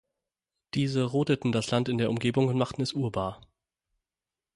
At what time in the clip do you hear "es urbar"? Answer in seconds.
2.81-3.47